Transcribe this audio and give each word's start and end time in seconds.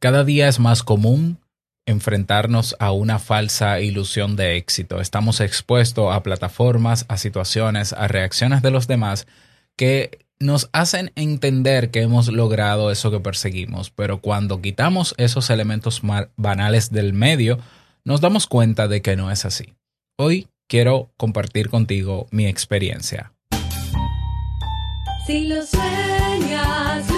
Cada 0.00 0.22
día 0.22 0.46
es 0.46 0.60
más 0.60 0.84
común 0.84 1.40
enfrentarnos 1.84 2.76
a 2.78 2.92
una 2.92 3.18
falsa 3.18 3.80
ilusión 3.80 4.36
de 4.36 4.56
éxito. 4.56 5.00
Estamos 5.00 5.40
expuestos 5.40 6.14
a 6.14 6.22
plataformas, 6.22 7.04
a 7.08 7.16
situaciones, 7.16 7.92
a 7.92 8.06
reacciones 8.06 8.62
de 8.62 8.70
los 8.70 8.86
demás 8.86 9.26
que 9.76 10.24
nos 10.38 10.70
hacen 10.72 11.10
entender 11.16 11.90
que 11.90 12.02
hemos 12.02 12.28
logrado 12.28 12.92
eso 12.92 13.10
que 13.10 13.18
perseguimos, 13.18 13.90
pero 13.90 14.20
cuando 14.20 14.62
quitamos 14.62 15.14
esos 15.18 15.50
elementos 15.50 16.00
banales 16.36 16.92
del 16.92 17.12
medio, 17.12 17.58
nos 18.04 18.20
damos 18.20 18.46
cuenta 18.46 18.86
de 18.86 19.02
que 19.02 19.16
no 19.16 19.32
es 19.32 19.44
así. 19.44 19.74
Hoy 20.16 20.46
quiero 20.68 21.10
compartir 21.16 21.70
contigo 21.70 22.28
mi 22.30 22.46
experiencia. 22.46 23.32
Si 25.26 25.48
lo 25.48 25.66
sueñas, 25.66 27.17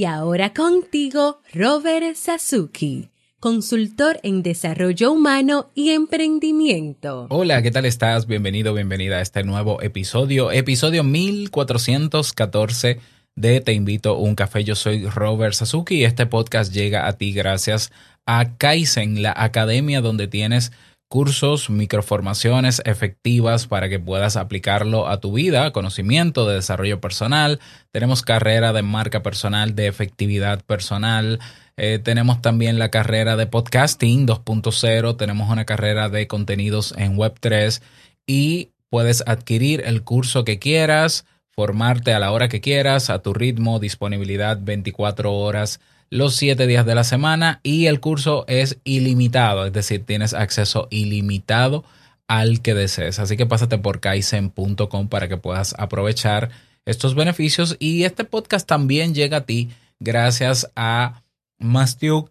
Y 0.00 0.06
ahora 0.06 0.54
contigo, 0.54 1.42
Robert 1.52 2.16
Sasuki, 2.16 3.10
consultor 3.38 4.18
en 4.22 4.42
desarrollo 4.42 5.12
humano 5.12 5.68
y 5.74 5.90
emprendimiento. 5.90 7.26
Hola, 7.28 7.60
¿qué 7.60 7.70
tal 7.70 7.84
estás? 7.84 8.26
Bienvenido, 8.26 8.72
bienvenida 8.72 9.18
a 9.18 9.20
este 9.20 9.44
nuevo 9.44 9.82
episodio, 9.82 10.52
episodio 10.52 11.04
1414 11.04 12.98
de 13.36 13.60
Te 13.60 13.74
invito 13.74 14.12
a 14.12 14.18
un 14.18 14.36
café. 14.36 14.64
Yo 14.64 14.74
soy 14.74 15.04
Robert 15.04 15.52
Sasuki 15.52 15.96
y 15.96 16.04
este 16.04 16.24
podcast 16.24 16.72
llega 16.72 17.06
a 17.06 17.18
ti 17.18 17.34
gracias 17.34 17.92
a 18.24 18.56
Kaizen, 18.56 19.20
la 19.20 19.34
academia 19.36 20.00
donde 20.00 20.28
tienes 20.28 20.72
cursos, 21.10 21.70
microformaciones 21.70 22.80
efectivas 22.84 23.66
para 23.66 23.88
que 23.88 23.98
puedas 23.98 24.36
aplicarlo 24.36 25.08
a 25.08 25.18
tu 25.18 25.32
vida, 25.32 25.72
conocimiento 25.72 26.46
de 26.46 26.54
desarrollo 26.54 27.00
personal, 27.00 27.58
tenemos 27.90 28.22
carrera 28.22 28.72
de 28.72 28.82
marca 28.82 29.20
personal, 29.20 29.74
de 29.74 29.88
efectividad 29.88 30.64
personal, 30.64 31.40
eh, 31.76 31.98
tenemos 31.98 32.40
también 32.40 32.78
la 32.78 32.90
carrera 32.90 33.34
de 33.34 33.48
podcasting 33.48 34.24
2.0, 34.24 35.16
tenemos 35.16 35.50
una 35.50 35.64
carrera 35.64 36.08
de 36.08 36.28
contenidos 36.28 36.94
en 36.96 37.16
Web3 37.16 37.82
y 38.24 38.70
puedes 38.88 39.24
adquirir 39.26 39.82
el 39.84 40.04
curso 40.04 40.44
que 40.44 40.60
quieras, 40.60 41.26
formarte 41.50 42.14
a 42.14 42.20
la 42.20 42.30
hora 42.30 42.48
que 42.48 42.60
quieras, 42.60 43.10
a 43.10 43.18
tu 43.18 43.34
ritmo, 43.34 43.80
disponibilidad 43.80 44.60
24 44.62 45.34
horas 45.34 45.80
los 46.10 46.34
siete 46.34 46.66
días 46.66 46.84
de 46.84 46.96
la 46.96 47.04
semana 47.04 47.60
y 47.62 47.86
el 47.86 48.00
curso 48.00 48.44
es 48.48 48.78
ilimitado, 48.84 49.64
es 49.64 49.72
decir, 49.72 50.04
tienes 50.04 50.34
acceso 50.34 50.88
ilimitado 50.90 51.84
al 52.26 52.60
que 52.62 52.74
desees. 52.74 53.18
Así 53.20 53.36
que 53.36 53.46
pásate 53.46 53.78
por 53.78 54.00
kaizen.com 54.00 55.08
para 55.08 55.28
que 55.28 55.36
puedas 55.36 55.74
aprovechar 55.78 56.50
estos 56.84 57.14
beneficios 57.14 57.76
y 57.78 58.04
este 58.04 58.24
podcast 58.24 58.66
también 58.66 59.14
llega 59.14 59.38
a 59.38 59.44
ti 59.46 59.70
gracias 60.00 60.70
a 60.74 61.22
Mastiuk 61.58 62.30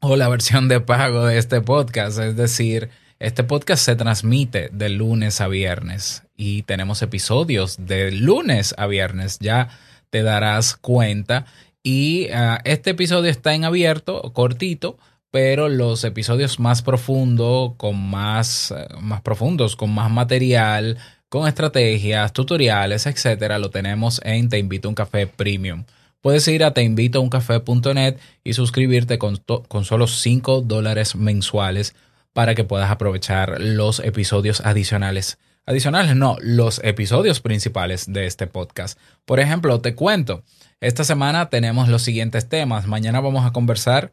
o 0.00 0.16
la 0.16 0.28
versión 0.28 0.68
de 0.68 0.80
pago 0.80 1.24
de 1.24 1.38
este 1.38 1.60
podcast, 1.60 2.18
es 2.18 2.36
decir, 2.36 2.90
este 3.18 3.44
podcast 3.44 3.82
se 3.82 3.96
transmite 3.96 4.68
de 4.72 4.90
lunes 4.90 5.40
a 5.40 5.48
viernes 5.48 6.22
y 6.36 6.62
tenemos 6.62 7.00
episodios 7.02 7.86
de 7.86 8.12
lunes 8.12 8.74
a 8.76 8.86
viernes, 8.86 9.38
ya 9.40 9.70
te 10.10 10.22
darás 10.22 10.76
cuenta 10.76 11.46
y 11.86 12.30
ah, 12.32 12.60
este 12.64 12.90
episodio 12.90 13.30
está 13.30 13.54
en 13.54 13.64
abierto, 13.64 14.20
cortito, 14.32 14.98
pero 15.30 15.68
los 15.68 16.02
episodios 16.02 16.58
más 16.58 16.82
profundos, 16.82 17.74
con 17.76 18.10
más, 18.10 18.74
más 19.00 19.20
profundos, 19.20 19.76
con 19.76 19.94
más 19.94 20.10
material, 20.10 20.98
con 21.28 21.46
estrategias, 21.46 22.32
tutoriales, 22.32 23.06
etcétera, 23.06 23.60
lo 23.60 23.70
tenemos 23.70 24.20
en 24.24 24.48
Te 24.48 24.58
Invito 24.58 24.88
a 24.88 24.90
un 24.90 24.94
Café 24.96 25.28
Premium. 25.28 25.84
Puedes 26.20 26.48
ir 26.48 26.64
a 26.64 26.74
teinvitouncafé.net 26.74 28.16
y 28.42 28.54
suscribirte 28.54 29.18
con, 29.18 29.36
con 29.68 29.84
solo 29.84 30.08
5 30.08 30.62
dólares 30.62 31.14
mensuales 31.14 31.94
para 32.32 32.56
que 32.56 32.64
puedas 32.64 32.90
aprovechar 32.90 33.60
los 33.60 34.00
episodios 34.00 34.60
adicionales. 34.60 35.38
Adicionales, 35.66 36.16
no, 36.16 36.36
los 36.40 36.80
episodios 36.82 37.40
principales 37.40 38.12
de 38.12 38.26
este 38.26 38.48
podcast. 38.48 38.98
Por 39.24 39.38
ejemplo, 39.38 39.80
te 39.80 39.94
cuento, 39.94 40.42
esta 40.80 41.04
semana 41.04 41.48
tenemos 41.48 41.88
los 41.88 42.02
siguientes 42.02 42.48
temas. 42.48 42.86
Mañana 42.86 43.20
vamos 43.20 43.46
a 43.46 43.52
conversar 43.52 44.12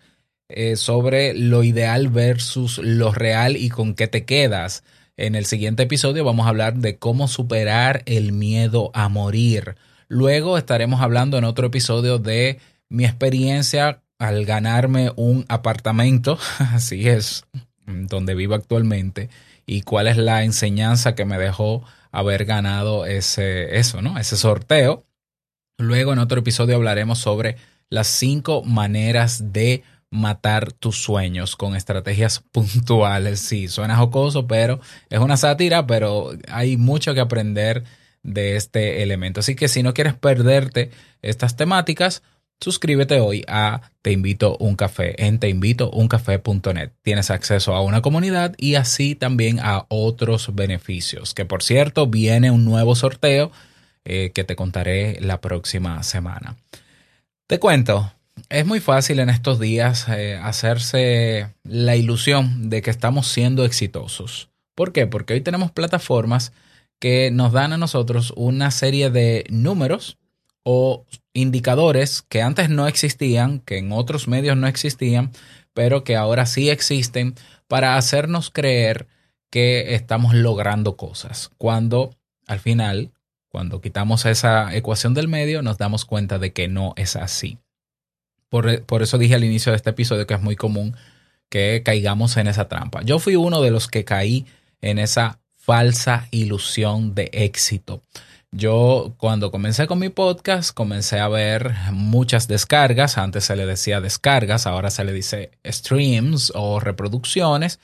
eh, 0.49 0.75
sobre 0.75 1.33
lo 1.33 1.63
ideal 1.63 2.07
versus 2.07 2.77
lo 2.77 3.11
real 3.11 3.57
y 3.57 3.69
con 3.69 3.95
qué 3.95 4.07
te 4.07 4.25
quedas. 4.25 4.83
En 5.17 5.35
el 5.35 5.45
siguiente 5.45 5.83
episodio 5.83 6.23
vamos 6.23 6.45
a 6.45 6.49
hablar 6.49 6.75
de 6.75 6.97
cómo 6.97 7.27
superar 7.27 8.03
el 8.05 8.31
miedo 8.31 8.91
a 8.93 9.09
morir. 9.09 9.75
Luego 10.07 10.57
estaremos 10.57 11.01
hablando 11.01 11.37
en 11.37 11.43
otro 11.43 11.67
episodio 11.67 12.17
de 12.17 12.59
mi 12.89 13.05
experiencia 13.05 14.01
al 14.17 14.45
ganarme 14.45 15.11
un 15.15 15.45
apartamento, 15.49 16.39
así 16.59 17.09
es, 17.09 17.45
donde 17.85 18.35
vivo 18.35 18.55
actualmente, 18.55 19.29
y 19.65 19.81
cuál 19.81 20.07
es 20.07 20.17
la 20.17 20.43
enseñanza 20.43 21.15
que 21.15 21.25
me 21.25 21.37
dejó 21.37 21.83
haber 22.11 22.45
ganado 22.45 23.05
ese, 23.05 23.77
eso, 23.77 24.01
¿no? 24.01 24.17
Ese 24.17 24.37
sorteo. 24.37 25.05
Luego 25.83 26.13
en 26.13 26.19
otro 26.19 26.39
episodio 26.39 26.75
hablaremos 26.75 27.19
sobre 27.19 27.57
las 27.89 28.07
cinco 28.07 28.63
maneras 28.63 29.51
de 29.51 29.83
matar 30.09 30.71
tus 30.71 30.97
sueños 30.97 31.55
con 31.55 31.75
estrategias 31.75 32.39
puntuales. 32.51 33.39
Sí, 33.41 33.67
suena 33.67 33.97
jocoso, 33.97 34.47
pero 34.47 34.79
es 35.09 35.19
una 35.19 35.37
sátira, 35.37 35.85
pero 35.85 36.31
hay 36.47 36.77
mucho 36.77 37.13
que 37.13 37.19
aprender 37.19 37.83
de 38.23 38.55
este 38.55 39.03
elemento. 39.03 39.41
Así 39.41 39.55
que 39.55 39.67
si 39.67 39.83
no 39.83 39.93
quieres 39.93 40.13
perderte 40.13 40.91
estas 41.21 41.57
temáticas, 41.57 42.23
suscríbete 42.61 43.19
hoy 43.19 43.43
a 43.49 43.91
Te 44.01 44.13
invito 44.13 44.55
un 44.59 44.77
café 44.77 45.25
en 45.25 45.39
teinvitouncafé.net. 45.39 46.91
Tienes 47.01 47.29
acceso 47.29 47.75
a 47.75 47.81
una 47.81 48.01
comunidad 48.01 48.55
y 48.57 48.75
así 48.75 49.15
también 49.15 49.59
a 49.59 49.85
otros 49.89 50.55
beneficios. 50.55 51.33
Que 51.33 51.43
por 51.43 51.61
cierto, 51.61 52.07
viene 52.07 52.51
un 52.51 52.63
nuevo 52.63 52.95
sorteo 52.95 53.51
eh, 54.05 54.31
que 54.33 54.43
te 54.43 54.55
contaré 54.55 55.19
la 55.21 55.41
próxima 55.41 56.01
semana. 56.03 56.57
Te 57.47 57.59
cuento, 57.59 58.11
es 58.49 58.65
muy 58.65 58.79
fácil 58.79 59.19
en 59.19 59.29
estos 59.29 59.59
días 59.59 60.07
eh, 60.09 60.39
hacerse 60.41 61.53
la 61.63 61.95
ilusión 61.95 62.69
de 62.69 62.81
que 62.81 62.89
estamos 62.89 63.27
siendo 63.27 63.65
exitosos. 63.65 64.49
¿Por 64.75 64.91
qué? 64.91 65.07
Porque 65.07 65.33
hoy 65.33 65.41
tenemos 65.41 65.71
plataformas 65.71 66.51
que 66.99 67.31
nos 67.31 67.51
dan 67.51 67.73
a 67.73 67.77
nosotros 67.77 68.33
una 68.35 68.71
serie 68.71 69.09
de 69.09 69.45
números 69.49 70.17
o 70.63 71.05
indicadores 71.33 72.21
que 72.21 72.41
antes 72.41 72.69
no 72.69 72.87
existían, 72.87 73.59
que 73.59 73.77
en 73.77 73.91
otros 73.91 74.27
medios 74.27 74.55
no 74.55 74.67
existían, 74.67 75.31
pero 75.73 76.03
que 76.03 76.15
ahora 76.15 76.45
sí 76.45 76.69
existen 76.69 77.35
para 77.67 77.97
hacernos 77.97 78.49
creer 78.49 79.07
que 79.49 79.95
estamos 79.95 80.33
logrando 80.33 80.95
cosas, 80.95 81.51
cuando 81.57 82.15
al 82.47 82.59
final 82.59 83.11
cuando 83.53 83.81
quitamos 83.81 84.25
esa 84.25 84.75
ecuación 84.75 85.13
del 85.13 85.27
medio, 85.27 85.61
nos 85.61 85.77
damos 85.77 86.05
cuenta 86.05 86.39
de 86.39 86.53
que 86.53 86.67
no 86.67 86.95
es 86.97 87.15
así. 87.15 87.59
Por, 88.49 88.81
por, 88.81 89.03
eso 89.03 89.19
dije 89.19 89.35
al 89.35 89.43
inicio 89.43 89.71
de 89.71 89.75
este 89.75 89.91
episodio 89.91 90.25
que 90.25 90.33
es 90.33 90.41
muy 90.41 90.55
común 90.55 90.95
que 91.49 91.83
caigamos 91.85 92.35
en 92.37 92.47
esa 92.47 92.67
trampa. 92.67 93.03
Yo 93.03 93.19
fui 93.19 93.35
uno 93.35 93.61
de 93.61 93.69
los 93.69 93.87
que 93.87 94.05
caí 94.05 94.47
en 94.81 94.97
esa 94.97 95.39
falsa 95.55 96.27
ilusión 96.31 97.13
de 97.13 97.29
éxito. 97.31 98.01
Yo 98.51 99.13
cuando 99.17 99.51
comencé 99.51 99.85
con 99.85 99.99
mi 99.99 100.09
podcast 100.09 100.73
comencé 100.73 101.19
a 101.19 101.27
ver 101.27 101.75
muchas 101.91 102.47
descargas, 102.47 103.19
antes 103.19 103.45
se 103.45 103.55
le 103.55 103.67
decía 103.67 104.01
descargas, 104.01 104.65
ahora 104.65 104.89
se 104.89 105.03
le 105.03 105.13
dice 105.13 105.51
streams 105.63 106.53
o 106.55 106.79
reproducciones. 106.79 107.79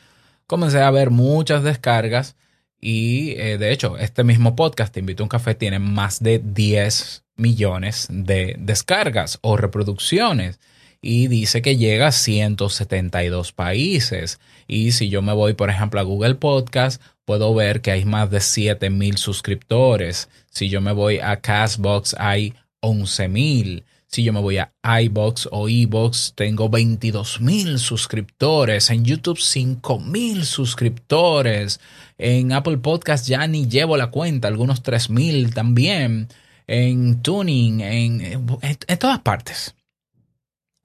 Comencé 0.47 0.81
a 0.81 0.89
ver 0.89 1.11
muchas 1.11 1.61
descargas 1.61 2.35
y 2.81 3.31
eh, 3.37 3.57
de 3.57 3.71
hecho, 3.71 3.97
este 3.97 4.23
mismo 4.23 4.55
podcast, 4.55 4.93
Te 4.93 5.01
invito 5.01 5.23
a 5.23 5.25
un 5.25 5.29
café, 5.29 5.55
tiene 5.55 5.79
más 5.79 6.21
de 6.21 6.39
10 6.39 7.23
millones 7.35 8.07
de 8.09 8.55
descargas 8.59 9.39
o 9.41 9.57
reproducciones. 9.57 10.59
Y 11.01 11.27
dice 11.27 11.61
que 11.61 11.77
llega 11.77 12.07
a 12.07 12.11
172 12.11 13.53
países. 13.53 14.39
Y 14.67 14.91
si 14.91 15.09
yo 15.09 15.21
me 15.21 15.33
voy, 15.33 15.53
por 15.53 15.69
ejemplo, 15.69 15.99
a 15.99 16.03
Google 16.03 16.35
Podcast, 16.35 17.01
puedo 17.23 17.53
ver 17.53 17.81
que 17.81 17.91
hay 17.91 18.05
más 18.05 18.29
de 18.29 18.41
7 18.41 18.89
mil 18.89 19.17
suscriptores. 19.17 20.29
Si 20.49 20.67
yo 20.69 20.81
me 20.81 20.91
voy 20.91 21.19
a 21.19 21.37
Castbox, 21.37 22.15
hay 22.17 22.53
11 22.81 23.27
mil. 23.29 23.85
Si 24.11 24.23
yo 24.23 24.33
me 24.33 24.39
voy 24.39 24.57
a 24.57 24.73
iBox 25.01 25.49
o 25.51 25.69
eBox, 25.69 26.33
tengo 26.33 26.67
22 26.67 27.41
mil 27.41 27.77
suscriptores. 27.77 28.89
En 28.89 29.05
YouTube, 29.05 29.37
5 29.37 29.99
mil 29.99 30.45
suscriptores. 30.45 31.79
En 32.17 32.51
Apple 32.51 32.79
Podcast 32.79 33.27
ya 33.27 33.45
ni 33.45 33.67
llevo 33.67 33.97
la 33.97 34.09
cuenta, 34.09 34.47
algunos 34.47 34.81
3 34.81 35.11
mil 35.11 35.53
también. 35.53 36.27
En 36.65 37.21
Tuning, 37.21 37.81
en, 37.81 38.21
en 38.61 38.97
todas 38.97 39.19
partes. 39.19 39.75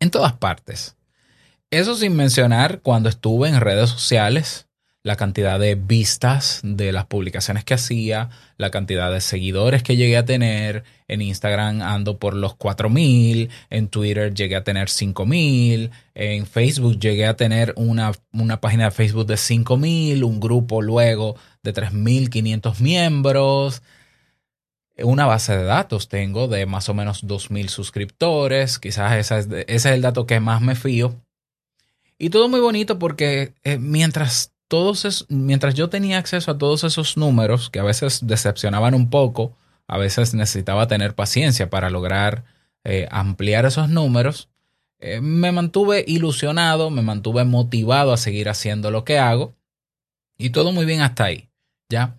En 0.01 0.11
todas 0.11 0.35
partes. 0.35 0.95
Eso 1.71 1.97
sin 1.97 2.15
mencionar 2.17 2.83
cuando 2.83 3.09
estuve 3.09 3.49
en 3.49 3.59
redes 3.59 3.89
sociales, 3.89 4.69
la 5.05 5.17
cantidad 5.17 5.61
de 5.61 5.75
vistas 5.75 6.61
de 6.65 6.91
las 6.91 7.05
publicaciones 7.05 7.63
que 7.63 7.75
hacía, 7.75 8.31
la 8.57 8.71
cantidad 8.71 9.13
de 9.13 9.21
seguidores 9.21 9.83
que 9.83 9.97
llegué 9.97 10.17
a 10.17 10.25
tener. 10.25 10.83
En 11.09 11.21
Instagram 11.21 11.83
ando 11.83 12.19
por 12.19 12.35
los 12.35 12.55
4000, 12.55 13.51
en 13.69 13.89
Twitter 13.89 14.33
llegué 14.33 14.57
a 14.57 14.65
tener 14.65 14.89
5000, 14.89 15.91
en 16.15 16.47
Facebook 16.47 16.99
llegué 16.99 17.27
a 17.27 17.37
tener 17.37 17.75
una, 17.77 18.13
una 18.33 18.63
página 18.63 18.87
de 18.87 18.91
Facebook 18.93 19.27
de 19.27 19.37
5000, 19.37 20.25
un 20.25 20.41
grupo 20.41 20.81
luego 20.81 21.37
de 21.63 21.75
3500 21.75 22.81
miembros. 22.81 23.83
Una 24.97 25.27
base 25.27 25.55
de 25.55 25.65
datos 25.65 26.09
tengo 26.09 26.49
de 26.49 26.65
más 26.65 26.89
o 26.89 26.95
menos 26.95 27.27
2000 27.27 27.69
suscriptores. 27.69 28.79
Quizás 28.79 29.31
ese 29.31 29.65
es 29.69 29.85
el 29.85 30.01
dato 30.01 30.25
que 30.25 30.41
más 30.41 30.63
me 30.63 30.77
fío 30.77 31.15
y 32.19 32.31
todo 32.31 32.49
muy 32.49 32.61
bonito 32.61 32.99
porque 32.99 33.55
eh, 33.65 33.79
mientras 33.79 34.54
mientras 35.29 35.75
yo 35.75 35.89
tenía 35.89 36.19
acceso 36.19 36.51
a 36.51 36.59
todos 36.59 36.85
esos 36.85 37.17
números, 37.17 37.71
que 37.71 37.81
a 37.81 37.85
veces 37.85 38.27
decepcionaban 38.27 38.95
un 38.95 39.11
poco, 39.11 39.57
a 39.87 39.99
veces 39.99 40.35
necesitaba 40.35 40.89
tener 40.89 41.15
paciencia 41.15 41.71
para 41.71 41.91
lograr 41.91 42.45
eh, 42.85 43.09
ampliar 43.11 43.67
esos 43.67 43.89
números, 43.89 44.49
eh, 44.99 45.21
me 45.21 45.53
mantuve 45.53 46.05
ilusionado, 46.07 46.91
me 46.91 47.03
mantuve 47.03 47.45
motivado 47.45 48.13
a 48.13 48.17
seguir 48.17 48.49
haciendo 48.49 48.91
lo 48.91 49.05
que 49.05 49.19
hago 49.19 49.55
y 50.39 50.51
todo 50.51 50.73
muy 50.73 50.87
bien 50.87 51.01
hasta 51.01 51.25
ahí, 51.25 51.49
¿ya? 51.89 52.17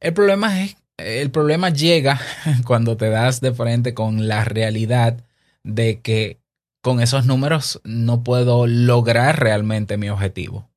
El 0.00 0.12
problema 0.14 0.62
es, 0.62 0.76
el 0.96 1.30
problema 1.30 1.70
llega 1.70 2.20
cuando 2.66 2.96
te 2.96 3.08
das 3.10 3.40
de 3.40 3.52
frente 3.52 3.94
con 3.94 4.28
la 4.28 4.44
realidad 4.44 5.24
de 5.64 6.00
que 6.00 6.38
con 6.82 7.00
esos 7.00 7.26
números 7.26 7.80
no 7.84 8.22
puedo 8.22 8.66
lograr 8.66 9.40
realmente 9.40 9.96
mi 9.96 10.08
objetivo. 10.08 10.68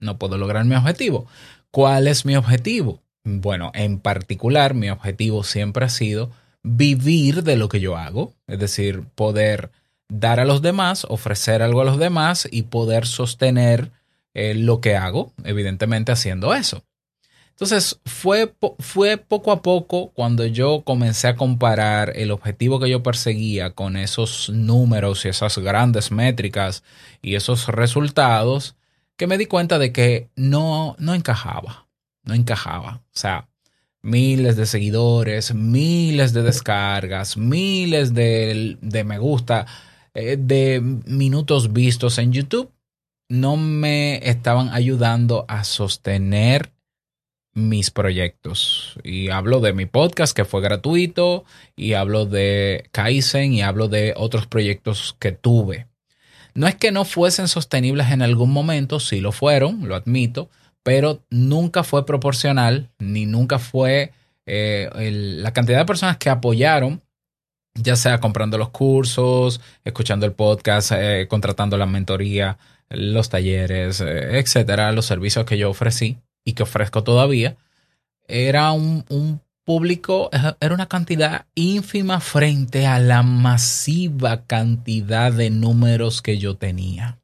No 0.00 0.18
puedo 0.18 0.38
lograr 0.38 0.64
mi 0.64 0.74
objetivo. 0.74 1.26
¿Cuál 1.70 2.08
es 2.08 2.24
mi 2.24 2.34
objetivo? 2.36 3.00
Bueno, 3.22 3.70
en 3.74 4.00
particular, 4.00 4.74
mi 4.74 4.90
objetivo 4.90 5.44
siempre 5.44 5.84
ha 5.84 5.90
sido 5.90 6.30
vivir 6.62 7.42
de 7.42 7.56
lo 7.56 7.68
que 7.68 7.80
yo 7.80 7.96
hago, 7.96 8.34
es 8.46 8.58
decir, 8.58 9.04
poder 9.14 9.70
dar 10.08 10.40
a 10.40 10.44
los 10.44 10.62
demás, 10.62 11.06
ofrecer 11.08 11.62
algo 11.62 11.82
a 11.82 11.84
los 11.84 11.98
demás 11.98 12.48
y 12.50 12.62
poder 12.62 13.06
sostener 13.06 13.92
eh, 14.34 14.54
lo 14.54 14.80
que 14.80 14.96
hago, 14.96 15.32
evidentemente 15.44 16.12
haciendo 16.12 16.54
eso. 16.54 16.82
Entonces, 17.50 18.00
fue, 18.06 18.54
fue 18.78 19.18
poco 19.18 19.52
a 19.52 19.60
poco 19.60 20.12
cuando 20.14 20.46
yo 20.46 20.80
comencé 20.82 21.28
a 21.28 21.36
comparar 21.36 22.14
el 22.16 22.30
objetivo 22.30 22.80
que 22.80 22.88
yo 22.88 23.02
perseguía 23.02 23.72
con 23.72 23.96
esos 23.96 24.48
números 24.48 25.26
y 25.26 25.28
esas 25.28 25.58
grandes 25.58 26.10
métricas 26.10 26.82
y 27.20 27.34
esos 27.34 27.68
resultados 27.68 28.76
que 29.20 29.26
me 29.26 29.36
di 29.36 29.44
cuenta 29.44 29.78
de 29.78 29.92
que 29.92 30.30
no, 30.34 30.96
no 30.98 31.14
encajaba, 31.14 31.88
no 32.22 32.32
encajaba. 32.32 33.02
O 33.04 33.18
sea, 33.18 33.50
miles 34.00 34.56
de 34.56 34.64
seguidores, 34.64 35.52
miles 35.52 36.32
de 36.32 36.42
descargas, 36.42 37.36
miles 37.36 38.14
de, 38.14 38.78
de 38.80 39.04
me 39.04 39.18
gusta, 39.18 39.66
eh, 40.14 40.38
de 40.40 40.80
minutos 40.80 41.74
vistos 41.74 42.16
en 42.16 42.32
YouTube, 42.32 42.72
no 43.28 43.58
me 43.58 44.26
estaban 44.26 44.70
ayudando 44.70 45.44
a 45.48 45.64
sostener 45.64 46.72
mis 47.52 47.90
proyectos. 47.90 48.98
Y 49.04 49.28
hablo 49.28 49.60
de 49.60 49.74
mi 49.74 49.84
podcast 49.84 50.34
que 50.34 50.46
fue 50.46 50.62
gratuito, 50.62 51.44
y 51.76 51.92
hablo 51.92 52.24
de 52.24 52.88
Kaizen, 52.90 53.52
y 53.52 53.60
hablo 53.60 53.88
de 53.88 54.14
otros 54.16 54.46
proyectos 54.46 55.14
que 55.18 55.32
tuve. 55.32 55.89
No 56.54 56.66
es 56.66 56.74
que 56.74 56.92
no 56.92 57.04
fuesen 57.04 57.48
sostenibles 57.48 58.10
en 58.10 58.22
algún 58.22 58.50
momento, 58.52 59.00
sí 59.00 59.20
lo 59.20 59.32
fueron, 59.32 59.88
lo 59.88 59.94
admito, 59.94 60.48
pero 60.82 61.22
nunca 61.30 61.84
fue 61.84 62.06
proporcional, 62.06 62.90
ni 62.98 63.26
nunca 63.26 63.58
fue 63.58 64.12
eh, 64.46 64.88
la 65.40 65.52
cantidad 65.52 65.78
de 65.78 65.84
personas 65.84 66.16
que 66.16 66.30
apoyaron, 66.30 67.02
ya 67.74 67.96
sea 67.96 68.18
comprando 68.18 68.58
los 68.58 68.70
cursos, 68.70 69.60
escuchando 69.84 70.26
el 70.26 70.32
podcast, 70.32 70.92
eh, 70.94 71.26
contratando 71.28 71.76
la 71.76 71.86
mentoría, 71.86 72.58
los 72.88 73.28
talleres, 73.28 74.00
eh, 74.00 74.38
etcétera, 74.38 74.92
los 74.92 75.06
servicios 75.06 75.44
que 75.44 75.58
yo 75.58 75.70
ofrecí 75.70 76.18
y 76.44 76.54
que 76.54 76.64
ofrezco 76.64 77.04
todavía, 77.04 77.56
era 78.26 78.72
un, 78.72 79.40
público, 79.70 80.30
era 80.32 80.74
una 80.74 80.88
cantidad 80.88 81.46
ínfima 81.54 82.18
frente 82.18 82.88
a 82.88 82.98
la 82.98 83.22
masiva 83.22 84.44
cantidad 84.44 85.32
de 85.32 85.50
números 85.50 86.22
que 86.22 86.38
yo 86.38 86.56
tenía. 86.56 87.20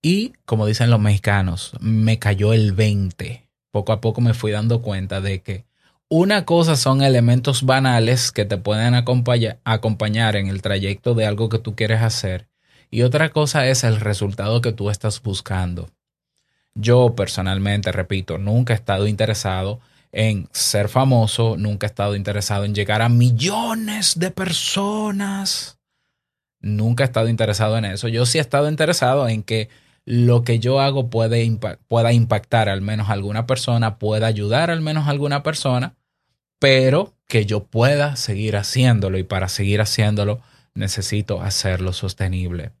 Y, 0.00 0.32
como 0.46 0.64
dicen 0.64 0.88
los 0.88 0.98
mexicanos, 0.98 1.74
me 1.78 2.18
cayó 2.18 2.54
el 2.54 2.72
20. 2.72 3.46
Poco 3.70 3.92
a 3.92 4.00
poco 4.00 4.22
me 4.22 4.32
fui 4.32 4.50
dando 4.50 4.80
cuenta 4.80 5.20
de 5.20 5.42
que 5.42 5.66
una 6.08 6.46
cosa 6.46 6.76
son 6.76 7.02
elementos 7.02 7.64
banales 7.64 8.32
que 8.32 8.46
te 8.46 8.56
pueden 8.56 8.94
acompañar 8.94 10.36
en 10.36 10.46
el 10.46 10.62
trayecto 10.62 11.12
de 11.12 11.26
algo 11.26 11.50
que 11.50 11.58
tú 11.58 11.76
quieres 11.76 12.00
hacer 12.00 12.48
y 12.90 13.02
otra 13.02 13.28
cosa 13.28 13.66
es 13.66 13.84
el 13.84 14.00
resultado 14.00 14.62
que 14.62 14.72
tú 14.72 14.88
estás 14.88 15.22
buscando. 15.22 15.90
Yo 16.74 17.14
personalmente, 17.14 17.92
repito, 17.92 18.38
nunca 18.38 18.72
he 18.72 18.76
estado 18.76 19.06
interesado 19.06 19.80
en 20.12 20.48
ser 20.52 20.88
famoso, 20.88 21.56
nunca 21.56 21.86
he 21.86 21.88
estado 21.88 22.14
interesado 22.14 22.64
en 22.64 22.74
llegar 22.74 23.02
a 23.02 23.08
millones 23.08 24.18
de 24.18 24.30
personas. 24.30 25.78
Nunca 26.60 27.02
he 27.02 27.06
estado 27.06 27.28
interesado 27.28 27.78
en 27.78 27.86
eso. 27.86 28.08
Yo 28.08 28.26
sí 28.26 28.38
he 28.38 28.40
estado 28.40 28.68
interesado 28.68 29.28
en 29.28 29.42
que 29.42 29.68
lo 30.04 30.44
que 30.44 30.58
yo 30.58 30.80
hago 30.80 31.10
puede 31.10 31.58
pueda 31.88 32.12
impactar 32.12 32.68
al 32.68 32.82
menos 32.82 33.08
a 33.08 33.12
alguna 33.12 33.46
persona, 33.46 33.98
pueda 33.98 34.26
ayudar 34.26 34.70
al 34.70 34.80
menos 34.80 35.06
a 35.06 35.10
alguna 35.10 35.42
persona, 35.42 35.96
pero 36.58 37.14
que 37.26 37.46
yo 37.46 37.64
pueda 37.64 38.16
seguir 38.16 38.56
haciéndolo 38.56 39.18
y 39.18 39.22
para 39.22 39.48
seguir 39.48 39.80
haciéndolo 39.80 40.40
necesito 40.74 41.40
hacerlo 41.40 41.92
sostenible. 41.92 42.72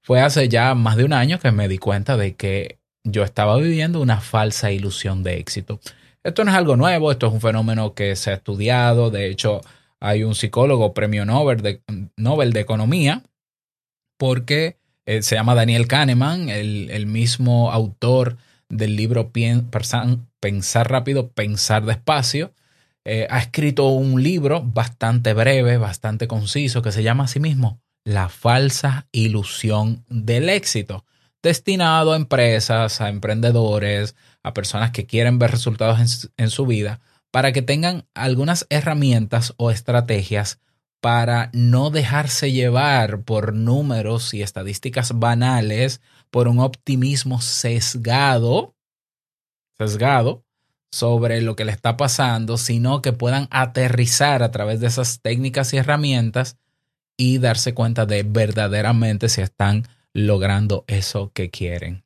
Fue 0.00 0.20
hace 0.20 0.48
ya 0.48 0.74
más 0.74 0.96
de 0.96 1.04
un 1.04 1.12
año 1.12 1.38
que 1.38 1.50
me 1.50 1.68
di 1.68 1.78
cuenta 1.78 2.16
de 2.16 2.36
que 2.36 2.78
yo 3.04 3.24
estaba 3.24 3.56
viviendo 3.56 4.00
una 4.00 4.20
falsa 4.20 4.70
ilusión 4.70 5.22
de 5.22 5.38
éxito. 5.38 5.80
Esto 6.22 6.44
no 6.44 6.50
es 6.50 6.56
algo 6.56 6.76
nuevo, 6.76 7.10
esto 7.12 7.28
es 7.28 7.32
un 7.32 7.40
fenómeno 7.40 7.94
que 7.94 8.16
se 8.16 8.30
ha 8.30 8.34
estudiado, 8.34 9.10
de 9.10 9.30
hecho 9.30 9.60
hay 10.00 10.24
un 10.24 10.34
psicólogo 10.34 10.94
premio 10.94 11.24
Nobel 11.24 11.60
de, 11.62 11.82
Nobel 12.16 12.52
de 12.52 12.60
Economía, 12.60 13.22
porque 14.16 14.78
eh, 15.06 15.22
se 15.22 15.36
llama 15.36 15.54
Daniel 15.54 15.86
Kahneman, 15.86 16.48
el, 16.48 17.06
mismo 17.06 17.72
autor 17.72 18.36
del 18.68 18.96
libro 18.96 19.32
Pensar 19.32 20.90
rápido, 20.90 21.30
pensar 21.30 21.84
despacio. 21.84 22.52
Eh, 23.04 23.26
ha 23.30 23.38
escrito 23.38 23.88
un 23.88 24.22
libro 24.22 24.62
bastante 24.62 25.32
breve, 25.32 25.78
bastante 25.78 26.28
conciso, 26.28 26.82
que 26.82 26.92
se 26.92 27.02
llama 27.02 27.24
a 27.24 27.28
sí 27.28 27.40
mismo 27.40 27.80
La 28.04 28.28
falsa 28.28 29.08
ilusión 29.12 30.04
del 30.08 30.48
éxito 30.48 31.04
destinado 31.42 32.12
a 32.12 32.16
empresas, 32.16 33.00
a 33.00 33.08
emprendedores, 33.08 34.16
a 34.42 34.54
personas 34.54 34.90
que 34.90 35.06
quieren 35.06 35.38
ver 35.38 35.50
resultados 35.50 36.30
en, 36.36 36.50
su 36.50 36.66
vida, 36.66 37.00
para 37.30 37.52
que 37.52 37.62
tengan 37.62 38.06
algunas 38.14 38.66
herramientas 38.70 39.54
o 39.56 39.70
estrategias 39.70 40.60
para 41.00 41.50
no 41.52 41.90
dejarse 41.90 42.50
llevar 42.50 43.22
por 43.22 43.54
números 43.54 44.34
y 44.34 44.42
estadísticas 44.42 45.18
banales, 45.18 46.00
por 46.30 46.48
un 46.48 46.58
optimismo 46.58 47.40
sesgado, 47.40 48.74
sesgado 49.76 50.44
sobre 50.90 51.40
lo 51.40 51.54
que 51.54 51.64
le 51.64 51.72
está 51.72 51.96
pasando, 51.96 52.56
sino 52.56 53.00
que 53.00 53.12
puedan 53.12 53.46
aterrizar 53.50 54.42
a 54.42 54.50
través 54.50 54.80
de 54.80 54.88
esas 54.88 55.20
técnicas 55.20 55.72
y 55.72 55.76
herramientas 55.76 56.56
y 57.16 57.38
darse 57.38 57.74
cuenta 57.74 58.06
de 58.06 58.22
verdaderamente 58.22 59.28
si 59.28 59.40
están 59.40 59.86
logrando 60.26 60.84
eso 60.86 61.30
que 61.32 61.50
quieren. 61.50 62.04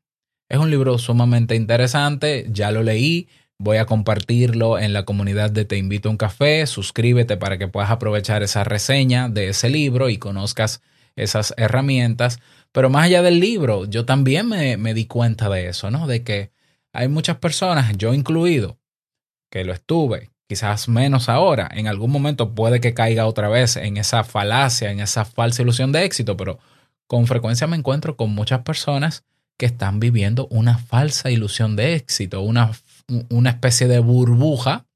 Es 0.49 0.59
un 0.59 0.71
libro 0.71 0.99
sumamente 0.99 1.54
interesante, 1.57 2.47
ya 2.50 2.71
lo 2.71 2.83
leí, 2.83 3.28
voy 3.59 3.78
a 3.78 3.87
compartirlo 3.87 4.78
en 4.78 4.92
la 4.92 5.04
comunidad 5.04 5.50
de 5.50 5.64
Te 5.64 5.78
invito 5.78 6.09
a 6.09 6.12
un 6.12 6.19
café, 6.19 6.66
suscríbete 6.66 7.37
para 7.37 7.59
que 7.59 7.69
puedas 7.69 7.90
aprovechar 7.90 8.42
esa 8.42 8.64
reseña 8.64 9.28
de 9.28 9.49
ese 9.49 9.71
libro 9.71 10.09
y 10.11 10.19
conozcas 10.19 10.83
esas 11.16 11.54
herramientas. 11.57 12.38
Pero 12.73 12.90
más 12.90 13.04
allá 13.04 13.23
del 13.23 13.40
libro, 13.40 13.85
yo 13.87 14.04
también 14.04 14.49
me, 14.49 14.76
me 14.76 14.95
di 14.95 15.07
cuenta 15.07 15.49
de 15.49 15.69
eso, 15.69 15.90
¿no? 15.90 16.07
De 16.07 16.23
que 16.23 16.50
hay 16.92 17.09
muchas 17.09 17.38
personas, 17.38 17.97
yo 17.97 18.12
incluido, 18.12 18.78
que 19.50 19.64
lo 19.64 19.73
estuve, 19.73 20.31
quizás 20.49 20.88
menos 20.88 21.28
ahora, 21.28 21.71
en 21.73 21.87
algún 21.87 22.11
momento 22.11 22.54
puede 22.54 22.81
que 22.81 22.95
caiga 22.95 23.26
otra 23.26 23.49
vez 23.49 23.76
en 23.76 23.97
esa 23.97 24.25
falacia, 24.25 24.90
en 24.90 25.00
esa 25.00 25.25
falsa 25.25 25.62
ilusión 25.62 25.92
de 25.92 26.04
éxito, 26.04 26.37
pero 26.37 26.59
con 27.12 27.26
frecuencia 27.26 27.66
me 27.66 27.76
encuentro 27.76 28.16
con 28.16 28.31
muchas 28.31 28.62
personas 28.62 29.23
que 29.59 29.66
están 29.66 30.00
viviendo 30.00 30.47
una 30.47 30.78
falsa 30.78 31.31
ilusión 31.31 31.76
de 31.76 31.95
éxito, 31.95 32.40
una, 32.40 32.73
una 33.28 33.50
especie 33.50 33.87
de 33.87 33.99
burbuja 33.99 34.87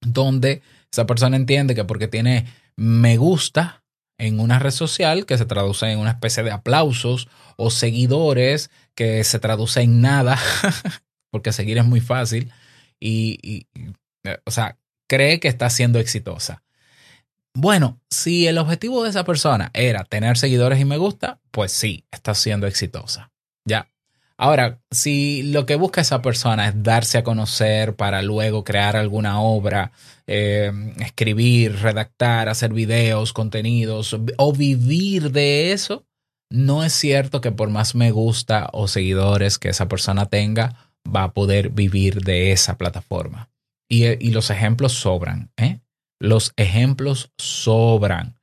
donde 0.00 0.62
esa 0.92 1.06
persona 1.06 1.34
entiende 1.34 1.74
que 1.74 1.82
porque 1.82 2.06
tiene 2.06 2.46
me 2.76 3.16
gusta 3.16 3.82
en 4.16 4.38
una 4.38 4.60
red 4.60 4.70
social 4.70 5.26
que 5.26 5.38
se 5.38 5.44
traduce 5.44 5.90
en 5.90 5.98
una 5.98 6.12
especie 6.12 6.44
de 6.44 6.52
aplausos 6.52 7.26
o 7.56 7.72
seguidores 7.72 8.70
que 8.94 9.24
se 9.24 9.40
traduce 9.40 9.80
en 9.80 10.00
nada, 10.00 10.38
porque 11.32 11.50
seguir 11.50 11.78
es 11.78 11.84
muy 11.84 12.00
fácil, 12.00 12.52
y, 13.00 13.66
eh, 14.22 14.38
o 14.44 14.52
sea, 14.52 14.78
cree 15.08 15.40
que 15.40 15.48
está 15.48 15.68
siendo 15.68 15.98
exitosa. 15.98 16.62
Bueno, 17.54 18.00
si 18.10 18.46
el 18.46 18.58
objetivo 18.58 19.02
de 19.02 19.10
esa 19.10 19.24
persona 19.24 19.70
era 19.74 20.04
tener 20.04 20.38
seguidores 20.38 20.80
y 20.80 20.84
me 20.84 20.96
gusta, 20.96 21.40
pues 21.50 21.72
sí, 21.72 22.04
está 22.10 22.34
siendo 22.34 22.66
exitosa. 22.66 23.30
Ya. 23.64 23.88
Ahora, 24.36 24.80
si 24.90 25.42
lo 25.42 25.66
que 25.66 25.74
busca 25.74 26.00
esa 26.00 26.22
persona 26.22 26.68
es 26.68 26.82
darse 26.82 27.18
a 27.18 27.24
conocer 27.24 27.94
para 27.94 28.22
luego 28.22 28.64
crear 28.64 28.96
alguna 28.96 29.40
obra, 29.40 29.92
eh, 30.26 30.72
escribir, 31.00 31.76
redactar, 31.76 32.48
hacer 32.48 32.72
videos, 32.72 33.32
contenidos 33.34 34.16
o 34.38 34.52
vivir 34.52 35.30
de 35.32 35.72
eso, 35.72 36.06
no 36.50 36.84
es 36.84 36.92
cierto 36.92 37.40
que 37.40 37.52
por 37.52 37.68
más 37.70 37.94
me 37.94 38.10
gusta 38.10 38.70
o 38.72 38.88
seguidores 38.88 39.58
que 39.58 39.68
esa 39.68 39.88
persona 39.88 40.26
tenga, 40.26 40.90
va 41.04 41.24
a 41.24 41.32
poder 41.32 41.70
vivir 41.70 42.22
de 42.22 42.52
esa 42.52 42.76
plataforma. 42.76 43.50
Y, 43.88 44.30
los 44.30 44.50
ejemplos 44.50 44.92
sobran, 44.92 45.50
¿eh? 45.56 45.80
Los 46.20 46.52
ejemplos 46.56 47.32
sobran. 47.38 48.38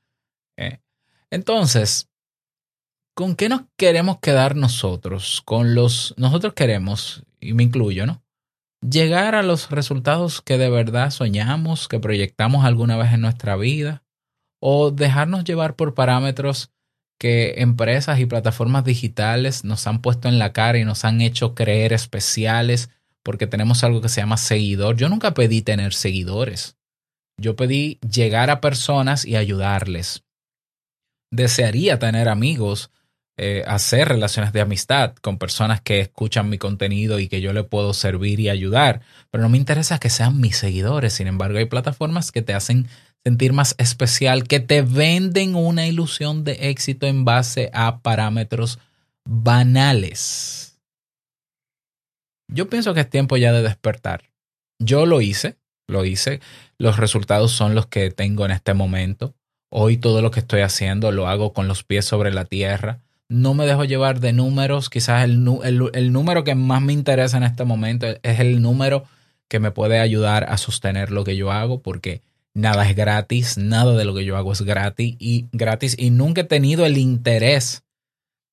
¿eh? 0.57 0.81
Entonces, 1.29 2.09
¿con 3.15 3.35
qué 3.35 3.47
nos 3.47 3.61
queremos 3.77 4.19
quedar 4.19 4.55
nosotros? 4.55 5.41
Con 5.45 5.75
los, 5.75 6.13
nosotros 6.17 6.53
queremos, 6.53 7.23
y 7.39 7.53
me 7.53 7.63
incluyo, 7.63 8.05
¿no? 8.05 8.23
Llegar 8.81 9.35
a 9.35 9.43
los 9.43 9.69
resultados 9.71 10.41
que 10.41 10.57
de 10.57 10.69
verdad 10.69 11.11
soñamos, 11.11 11.87
que 11.87 11.99
proyectamos 11.99 12.65
alguna 12.65 12.97
vez 12.97 13.13
en 13.13 13.21
nuestra 13.21 13.55
vida, 13.55 14.03
o 14.59 14.91
dejarnos 14.91 15.43
llevar 15.43 15.75
por 15.75 15.93
parámetros 15.93 16.71
que 17.19 17.55
empresas 17.57 18.19
y 18.19 18.25
plataformas 18.25 18.83
digitales 18.83 19.63
nos 19.63 19.87
han 19.87 20.01
puesto 20.01 20.27
en 20.27 20.39
la 20.39 20.53
cara 20.53 20.77
y 20.77 20.85
nos 20.85 21.05
han 21.05 21.21
hecho 21.21 21.55
creer 21.55 21.93
especiales 21.93 22.89
porque 23.23 23.47
tenemos 23.47 23.83
algo 23.83 24.01
que 24.01 24.09
se 24.09 24.21
llama 24.21 24.37
seguidor. 24.37 24.95
Yo 24.95 25.09
nunca 25.09 25.33
pedí 25.33 25.61
tener 25.61 25.93
seguidores. 25.93 26.77
Yo 27.39 27.55
pedí 27.55 27.99
llegar 27.99 28.49
a 28.49 28.61
personas 28.61 29.25
y 29.25 29.35
ayudarles. 29.35 30.23
Desearía 31.31 31.99
tener 31.99 32.29
amigos, 32.29 32.89
eh, 33.37 33.63
hacer 33.67 34.07
relaciones 34.07 34.53
de 34.53 34.61
amistad 34.61 35.13
con 35.21 35.37
personas 35.37 35.81
que 35.81 35.99
escuchan 35.99 36.49
mi 36.49 36.57
contenido 36.57 37.19
y 37.19 37.27
que 37.27 37.41
yo 37.41 37.53
le 37.53 37.63
puedo 37.63 37.93
servir 37.93 38.39
y 38.39 38.49
ayudar, 38.49 39.01
pero 39.29 39.43
no 39.43 39.49
me 39.49 39.59
interesa 39.59 39.99
que 39.99 40.09
sean 40.09 40.41
mis 40.41 40.57
seguidores. 40.57 41.13
Sin 41.13 41.27
embargo, 41.27 41.59
hay 41.59 41.65
plataformas 41.65 42.31
que 42.31 42.41
te 42.41 42.55
hacen 42.55 42.87
sentir 43.23 43.53
más 43.53 43.75
especial, 43.77 44.47
que 44.47 44.59
te 44.59 44.81
venden 44.81 45.55
una 45.55 45.85
ilusión 45.85 46.43
de 46.43 46.69
éxito 46.69 47.05
en 47.05 47.25
base 47.25 47.69
a 47.73 47.99
parámetros 47.99 48.79
banales. 49.25 50.79
Yo 52.49 52.69
pienso 52.69 52.93
que 52.93 53.01
es 53.01 53.09
tiempo 53.09 53.37
ya 53.37 53.51
de 53.51 53.61
despertar. 53.61 54.31
Yo 54.79 55.05
lo 55.05 55.21
hice, 55.21 55.57
lo 55.87 56.05
hice. 56.05 56.41
Los 56.77 56.97
resultados 56.97 57.51
son 57.51 57.73
los 57.73 57.87
que 57.87 58.11
tengo 58.11 58.45
en 58.45 58.51
este 58.51 58.73
momento. 58.73 59.33
Hoy 59.69 59.97
todo 59.97 60.21
lo 60.21 60.31
que 60.31 60.41
estoy 60.41 60.61
haciendo 60.61 61.11
lo 61.11 61.27
hago 61.27 61.53
con 61.53 61.67
los 61.67 61.83
pies 61.83 62.05
sobre 62.05 62.31
la 62.31 62.45
tierra. 62.45 62.99
No 63.29 63.53
me 63.53 63.65
dejo 63.65 63.83
llevar 63.83 64.19
de 64.19 64.31
números. 64.31 64.89
Quizás 64.89 65.25
el, 65.25 65.45
el, 65.93 66.13
número 66.13 66.43
que 66.43 66.55
más 66.55 66.81
me 66.81 66.93
interesa 66.93 67.37
en 67.37 67.43
este 67.43 67.65
momento 67.65 68.07
es 68.21 68.39
el 68.39 68.61
número 68.61 69.05
que 69.49 69.59
me 69.59 69.71
puede 69.71 69.99
ayudar 69.99 70.45
a 70.49 70.57
sostener 70.57 71.11
lo 71.11 71.23
que 71.23 71.35
yo 71.35 71.51
hago 71.51 71.81
porque 71.81 72.21
nada 72.53 72.89
es 72.89 72.95
gratis, 72.95 73.57
nada 73.57 73.95
de 73.95 74.05
lo 74.05 74.13
que 74.13 74.25
yo 74.25 74.37
hago 74.37 74.53
es 74.53 74.61
gratis 74.61 75.15
y 75.19 75.47
gratis 75.51 75.95
y 75.97 76.09
nunca 76.09 76.41
he 76.41 76.45
tenido 76.45 76.85
el 76.85 76.97
interés 76.97 77.83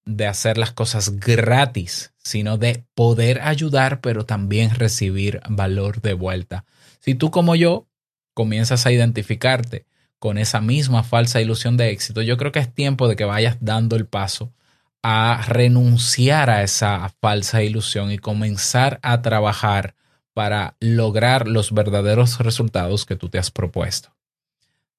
de 0.05 0.27
hacer 0.27 0.59
las 0.59 0.73
cosas 0.73 1.19
gratis, 1.19 2.13
sino 2.19 2.59
de 2.59 2.85
poder 2.95 3.41
ayudar, 3.43 4.01
pero 4.01 4.27
también 4.27 4.71
recibir 4.75 5.41
valor 5.49 6.01
de 6.03 6.13
vuelta. 6.15 6.65
Si 7.05 7.15
tú 7.15 7.31
como 7.31 7.55
yo 7.55 7.87
comienzas 8.33 8.87
a 8.87 8.91
identificarte 8.91 9.85
con 10.19 10.39
esa 10.39 10.63
misma 10.63 11.03
falsa 11.03 11.43
ilusión 11.43 11.77
de 11.77 11.91
éxito, 11.91 12.23
yo 12.23 12.39
creo 12.39 12.51
que 12.51 12.61
es 12.61 12.75
tiempo 12.75 13.09
de 13.09 13.15
que 13.15 13.27
vayas 13.27 13.59
dando 13.61 13.95
el 13.97 14.07
paso 14.07 14.55
a 15.03 15.45
renunciar 15.47 16.49
a 16.49 16.63
esa 16.63 17.07
falsa 17.21 17.63
ilusión 17.63 18.11
y 18.11 18.17
comenzar 18.17 19.01
a 19.03 19.21
trabajar 19.21 19.95
para 20.33 20.79
lograr 20.81 21.47
los 21.47 21.73
verdaderos 21.73 22.39
resultados 22.39 23.05
que 23.05 23.17
tú 23.17 23.29
te 23.29 23.37
has 23.37 23.51
propuesto. 23.51 24.17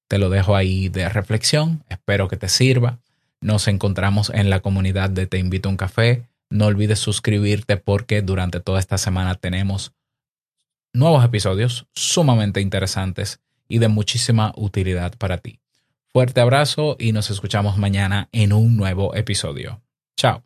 Te 0.06 0.18
lo 0.18 0.30
dejo 0.30 0.54
ahí 0.54 0.88
de 0.88 1.08
reflexión, 1.08 1.82
espero 1.88 2.28
que 2.28 2.36
te 2.36 2.48
sirva. 2.48 3.00
Nos 3.40 3.66
encontramos 3.66 4.30
en 4.30 4.48
la 4.48 4.60
comunidad 4.60 5.10
de 5.10 5.26
Te 5.26 5.38
invito 5.38 5.68
a 5.68 5.72
un 5.72 5.76
café. 5.76 6.28
No 6.50 6.66
olvides 6.66 7.00
suscribirte 7.00 7.76
porque 7.76 8.22
durante 8.22 8.60
toda 8.60 8.78
esta 8.78 8.96
semana 8.96 9.34
tenemos 9.34 9.95
nuevos 10.96 11.24
episodios 11.24 11.86
sumamente 11.94 12.60
interesantes 12.60 13.40
y 13.68 13.78
de 13.78 13.88
muchísima 13.88 14.52
utilidad 14.56 15.14
para 15.18 15.38
ti. 15.38 15.60
Fuerte 16.12 16.40
abrazo 16.40 16.96
y 16.98 17.12
nos 17.12 17.30
escuchamos 17.30 17.76
mañana 17.76 18.28
en 18.32 18.52
un 18.52 18.76
nuevo 18.76 19.14
episodio. 19.14 19.82
Chao. 20.16 20.45